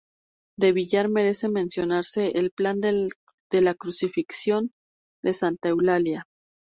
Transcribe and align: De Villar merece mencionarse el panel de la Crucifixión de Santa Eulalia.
De 0.57 0.71
Villar 0.71 1.09
merece 1.09 1.47
mencionarse 1.47 2.29
el 2.31 2.49
panel 2.49 3.11
de 3.51 3.61
la 3.61 3.75
Crucifixión 3.75 4.71
de 5.23 5.33
Santa 5.33 5.69
Eulalia. 5.69 6.25